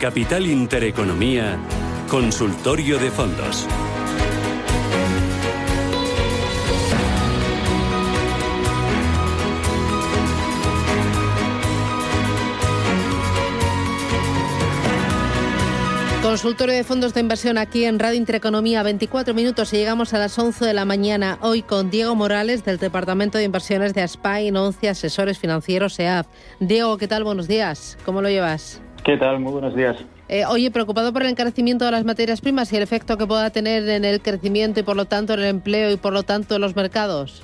[0.00, 1.58] Capital Intereconomía,
[2.08, 3.66] Consultorio de Fondos.
[16.22, 20.38] Consultorio de fondos de inversión aquí en Radio Intereconomía, 24 minutos y llegamos a las
[20.38, 21.38] 11 de la mañana.
[21.40, 26.28] Hoy con Diego Morales del Departamento de Inversiones de ASPAI, 11 Asesores Financieros EAF.
[26.60, 27.24] Diego, ¿qué tal?
[27.24, 27.98] Buenos días.
[28.04, 28.80] ¿Cómo lo llevas?
[29.08, 29.40] ¿Qué tal?
[29.40, 29.96] Muy buenos días.
[30.28, 33.48] Eh, oye, preocupado por el encarecimiento de las materias primas y el efecto que pueda
[33.48, 36.56] tener en el crecimiento y por lo tanto en el empleo y por lo tanto
[36.56, 37.42] en los mercados.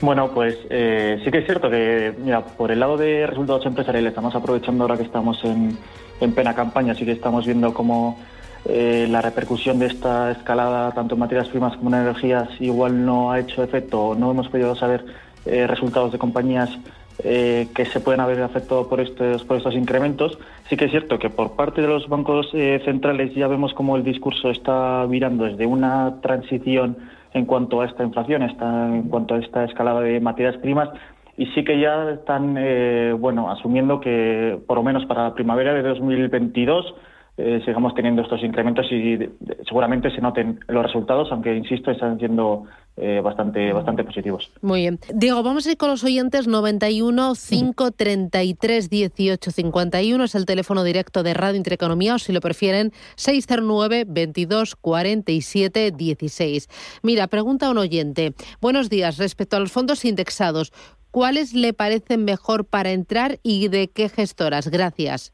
[0.00, 4.08] Bueno, pues eh, sí que es cierto que, mira, por el lado de resultados empresariales,
[4.08, 5.78] estamos aprovechando ahora que estamos en,
[6.20, 8.18] en plena campaña, sí que estamos viendo cómo
[8.64, 13.30] eh, la repercusión de esta escalada, tanto en materias primas como en energías, igual no
[13.30, 15.04] ha hecho efecto, no hemos podido saber
[15.46, 16.76] eh, resultados de compañías
[17.24, 20.38] eh, que se pueden haber afectado por estos, por estos incrementos.
[20.68, 22.50] Sí que es cierto que por parte de los bancos
[22.84, 26.96] centrales ya vemos cómo el discurso está virando desde una transición
[27.34, 30.90] en cuanto a esta inflación, está, en cuanto a esta escalada de materias primas,
[31.36, 35.72] y sí que ya están eh, bueno asumiendo que por lo menos para la primavera
[35.72, 36.94] de 2022
[37.38, 39.16] eh, sigamos teniendo estos incrementos y
[39.64, 42.64] seguramente se noten los resultados, aunque insisto están siendo
[42.96, 44.50] eh, bastante bastante positivos.
[44.60, 44.98] Muy bien.
[45.14, 51.22] Diego, vamos a ir con los oyentes 91 533 18 51 es el teléfono directo
[51.22, 56.68] de Radio Intereconomía o si lo prefieren 609 22 47 16.
[57.04, 58.34] Mira, pregunta un oyente.
[58.60, 60.72] Buenos días, respecto a los fondos indexados,
[61.10, 64.70] ¿cuáles le parecen mejor para entrar y de qué gestoras?
[64.70, 65.32] Gracias.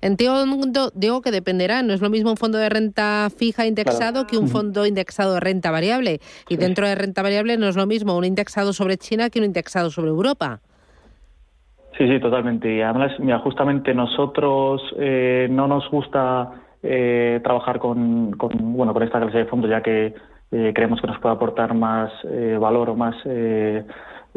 [0.00, 4.38] Entiendo, digo que dependerá, no es lo mismo un fondo de renta fija indexado que
[4.38, 6.20] un fondo indexado de renta variable.
[6.48, 9.44] Y dentro de renta variable no es lo mismo un indexado sobre China que un
[9.44, 10.60] indexado sobre Europa.
[11.96, 12.74] Sí, sí, totalmente.
[12.74, 16.50] Y además, mira, justamente nosotros eh, no nos gusta
[16.82, 20.14] eh, trabajar con, bueno, con esta clase de fondos, ya que
[20.52, 22.12] eh, creemos que nos puede aportar más
[22.60, 23.16] valor o más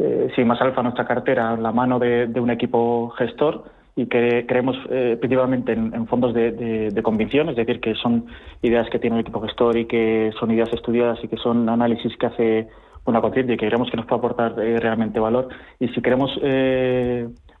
[0.02, 3.64] eh, más alfa nuestra cartera la mano de, un equipo gestor
[3.96, 8.26] y que creemos eh, principalmente en, fondos de, convicción, es decir, que son
[8.62, 12.16] ideas que tiene el equipo gestor y que son ideas estudiadas y que son análisis
[12.16, 12.68] que hace
[13.04, 15.48] una conciencia y que creemos que nos puede aportar eh, realmente valor.
[15.78, 16.30] Y si queremos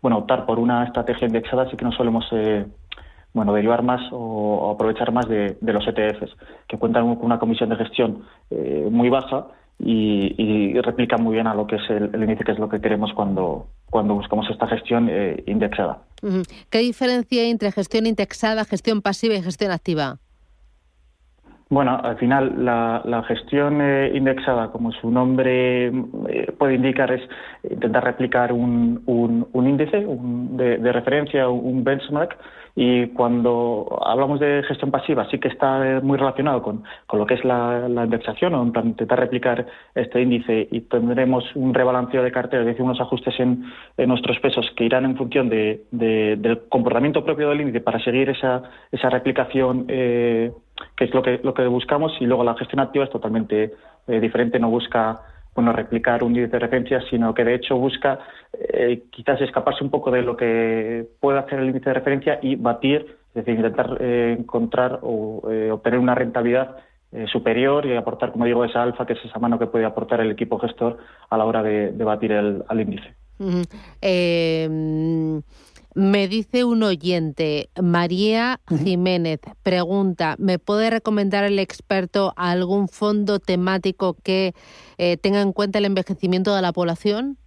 [0.00, 2.24] bueno optar por una estrategia indexada, sí que no solemos
[3.34, 6.34] bueno, derivar más o, aprovechar más de, los ETFs,
[6.66, 8.22] que cuentan con una comisión de gestión
[8.90, 9.48] muy baja
[9.82, 13.12] y, replica muy bien a lo que es el, índice, que es lo que queremos
[13.14, 16.02] cuando, cuando buscamos esta gestión eh, indexada.
[16.70, 20.18] ¿Qué diferencia hay entre gestión indexada, gestión pasiva y gestión activa?
[21.70, 27.22] Bueno, al final la, gestión eh, indexada, como su nombre eh, puede indicar, es
[27.62, 32.36] intentar replicar un, un, índice de, de, referencia, un benchmark,
[32.74, 36.82] y cuando hablamos de gestión pasiva, sí que está muy relacionado con,
[37.12, 42.32] lo que es la, indexación, o intentar replicar este índice y tendremos un rebalanceo de
[42.32, 43.64] cartera, es decir, unos ajustes en,
[44.08, 49.10] nuestros pesos que irán en función del comportamiento propio del índice para seguir esa, esa
[49.10, 50.50] replicación, eh,
[50.96, 53.74] que es lo que, lo que buscamos, y luego la gestión activa es totalmente
[54.06, 55.20] eh, diferente, no busca
[55.54, 58.18] bueno, replicar un índice de referencia, sino que de hecho busca
[58.52, 62.56] eh, quizás escaparse un poco de lo que puede hacer el índice de referencia y
[62.56, 66.76] batir, es decir, intentar eh, encontrar o eh, obtener una rentabilidad
[67.26, 70.30] superior y aportar, como digo, esa alfa, que es esa mano que puede aportar el
[70.30, 70.98] equipo gestor
[71.28, 73.16] a la hora de, batir el, al índice.
[75.94, 84.14] Me dice un oyente, María Jiménez, pregunta, ¿me puede recomendar el experto algún fondo temático
[84.22, 84.52] que
[84.98, 87.38] eh, tenga en cuenta el envejecimiento de la población?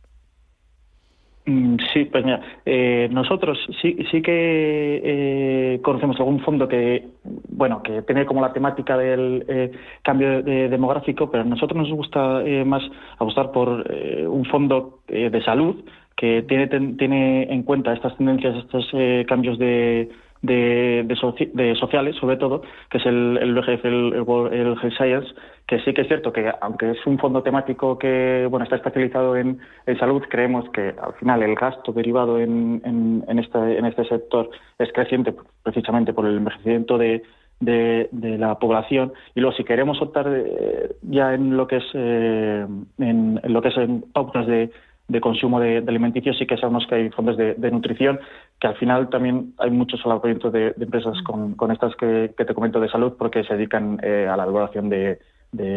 [1.46, 7.08] Mm, sí, pues mira, eh, nosotros sí, sí que eh, conocemos algún fondo que,
[7.50, 9.72] bueno, que tiene como la temática del
[10.02, 12.84] cambio demográfico, pero a nosotros nos gusta más
[13.18, 13.90] apostar por
[14.28, 15.84] un fondo de salud
[16.24, 20.10] que tiene, tiene en cuenta estas tendencias, estos eh, cambios de,
[20.42, 25.28] de, sociales, sobre todo, que es el, el el, Health Science,
[25.68, 29.36] que sí que es cierto que, aunque es un fondo temático que bueno está especializado
[29.36, 33.84] en, en salud, creemos que al final el gasto derivado en, en, en, este, en
[33.84, 34.50] este sector
[34.80, 37.22] es creciente precisamente por el envejecimiento de,
[37.60, 39.12] de, la población.
[39.36, 42.66] Y luego si queremos optar eh, ya en lo que es eh,
[43.00, 44.70] en, lo que es en pautas de
[45.08, 48.20] de consumo de, alimenticios, sí que sabemos que hay fondos de, nutrición,
[48.60, 52.90] que al final también hay muchos solapamientos de, empresas con, estas que, te comento de
[52.90, 55.20] salud, porque se dedican eh, a la elaboración de,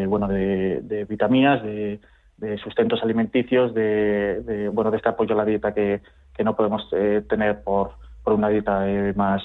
[0.06, 2.00] bueno, de, vitaminas, de,
[2.62, 6.00] sustentos alimenticios, de, bueno, de este apoyo a la dieta que,
[6.44, 7.92] no podemos eh, tener por,
[8.22, 8.84] por una dieta
[9.16, 9.42] más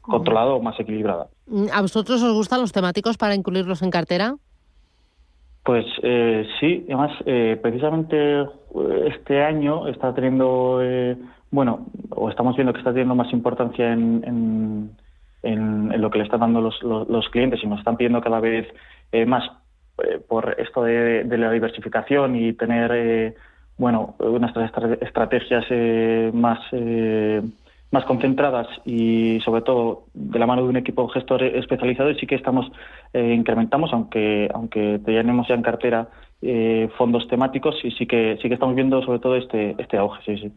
[0.00, 1.28] controlada o más equilibrada.
[1.72, 4.36] ¿A vosotros os gustan los temáticos para incluirlos en cartera?
[5.64, 8.46] Pues eh, sí, además, eh, precisamente eh,
[9.06, 10.82] este año está teniendo,
[11.50, 14.90] bueno, o estamos viendo que está teniendo más importancia en,
[15.42, 18.68] en, lo que le están dando los, los, clientes y nos están pidiendo cada vez
[19.26, 19.50] más
[20.28, 23.34] por esto de, de, la diversificación y tener,
[23.78, 24.54] bueno, unas
[25.00, 25.64] estrategias
[26.34, 26.58] más
[27.94, 32.26] más concentradas y sobre todo de la mano de un equipo gestor especializado y sí
[32.26, 32.66] que estamos
[33.12, 36.08] eh, incrementamos aunque aunque tenemos ya en cartera
[36.42, 40.20] eh, fondos temáticos y sí que sí que estamos viendo sobre todo este este auge
[40.26, 40.52] sí sí.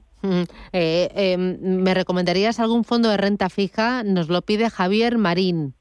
[0.74, 5.76] Eh, em, me recomendarías algún fondo de renta fija nos lo pide Javier Marín.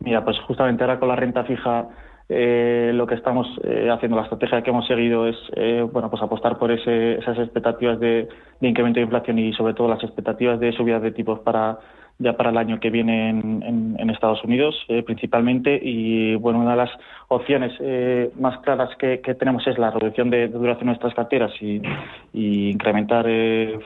[0.00, 1.88] Mira pues justamente ahora con la renta fija
[2.34, 6.22] eh, lo que estamos eh, haciendo, la estrategia que hemos seguido es eh, bueno pues
[6.22, 8.28] apostar por ese, esas expectativas de,
[8.62, 11.78] incremento de inflación y sobre todo las expectativas de subida de tipos para
[12.22, 14.74] ya para el año que viene en, Estados Unidos
[15.06, 15.80] principalmente.
[15.82, 16.90] Y bueno una de las
[17.28, 17.72] opciones
[18.38, 21.80] más claras que, tenemos es la reducción de, duración de nuestras carteras y,
[22.34, 23.26] incrementar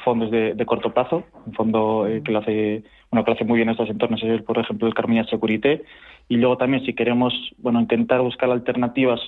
[0.05, 1.25] fondos de, corto plazo.
[1.47, 4.43] Un fondo que lo hace bueno que lo hace muy bien en estos entornos es
[4.43, 5.85] por ejemplo el Carmina Securité
[6.29, 9.21] y luego también si queremos bueno intentar buscar alternativas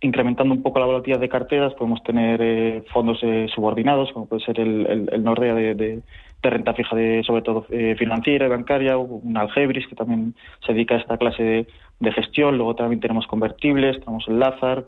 [0.00, 4.44] incrementando un poco la volatilidad de carteras podemos tener eh, fondos eh, subordinados como puede
[4.44, 6.02] ser el, el, Nordea de,
[6.42, 10.34] renta fija de sobre todo eh, financiera y bancaria un Algebris que también
[10.64, 11.66] se dedica a esta clase
[11.98, 12.56] de, gestión.
[12.56, 14.84] Luego también tenemos convertibles tenemos el Lazar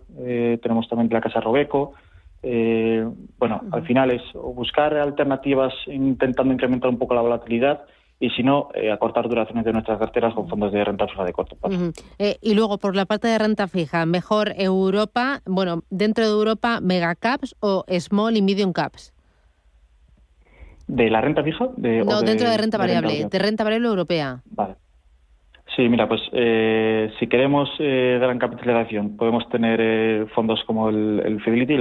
[0.63, 1.95] tenemos también la casa Robeco.
[2.43, 7.81] Bueno al final es buscar alternativas intentando incrementar un poco la volatilidad
[8.21, 11.33] y si no, eh, acortar duraciones de nuestras carteras con fondos de renta fija de
[11.33, 11.93] corto plazo.
[12.19, 16.81] Eh, y luego, por la parte de renta fija, mejor Europa, bueno, dentro de Europa,
[16.81, 19.13] mega caps o small y medium caps.
[20.89, 21.69] ¿De la renta fija?
[21.77, 24.43] no, dentro de renta variable, de renta variable europea.
[24.47, 24.77] Vale.
[25.79, 31.41] Sí, mira, pues eh, si queremos eh, gran capitalización, podemos tener eh, fondos como el,
[31.45, 31.75] Fidelity,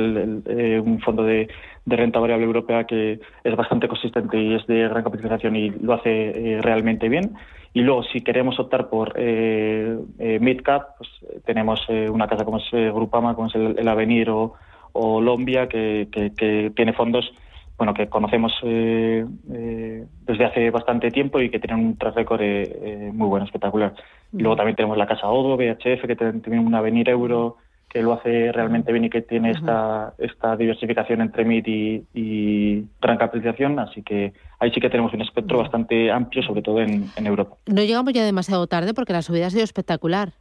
[0.77, 1.47] un fondo de,
[1.88, 6.59] renta variable europea que es bastante consistente y es de gran capitalización y lo hace
[6.61, 7.33] realmente bien.
[7.73, 11.09] Y luego, si queremos optar por mid cap, pues
[11.45, 14.53] tenemos una casa como es Grupama, como es el, Avenir o,
[14.94, 17.33] Lombia, que, que tiene fondos
[17.77, 22.41] bueno, que conocemos eh, eh, desde hace bastante tiempo y que tienen un track record
[22.41, 23.94] eh, muy bueno, espectacular.
[24.31, 27.57] Luego también tenemos la Casa Odo, BHF, que tiene un Avenir Euro
[27.89, 31.68] que lo hace realmente bien y que tiene esta, esta diversificación entre MIT
[32.13, 36.81] y, gran capitalización, así que ahí sí que tenemos un espectro bastante amplio, sobre todo
[36.81, 37.56] en, en Europa.
[37.65, 40.33] No llegamos ya demasiado tarde porque la subida ha sido espectacular.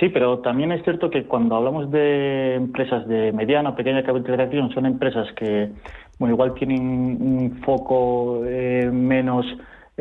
[0.00, 4.72] Sí, pero también es cierto que cuando hablamos de empresas de mediana o pequeña capitalización,
[4.72, 5.70] son empresas que,
[6.18, 9.44] bueno, igual tienen un foco eh, menos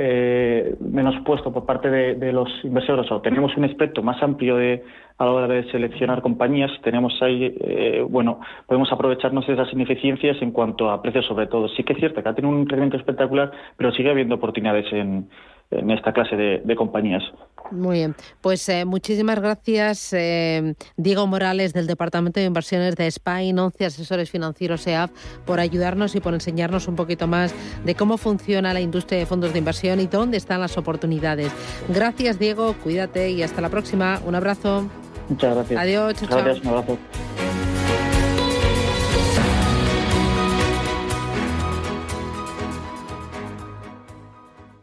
[0.01, 4.81] eh, menos puesto por parte de, los inversores o tenemos un espectro más amplio de,
[5.17, 10.41] a la hora de seleccionar compañías, tenemos ahí, eh, bueno, podemos aprovecharnos de esas ineficiencias
[10.41, 11.67] en cuanto a precios sobre todo.
[11.67, 15.27] Sí que es cierto que ha tenido un crecimiento espectacular, pero sigue habiendo oportunidades en,
[15.71, 17.23] en esta clase de, compañías.
[17.71, 23.59] Muy bien, pues eh, muchísimas gracias eh, Diego Morales del Departamento de Inversiones de Spain,
[23.59, 25.11] 11 asesores financieros EAF,
[25.45, 27.53] por ayudarnos y por enseñarnos un poquito más
[27.85, 31.51] de cómo funciona la industria de fondos de inversión y dónde están las oportunidades.
[31.89, 34.19] Gracias Diego, cuídate y hasta la próxima.
[34.25, 34.87] Un abrazo.
[35.29, 35.79] Muchas gracias.
[35.79, 36.13] Adiós.
[36.15, 36.97] Chao, gracias, un abrazo.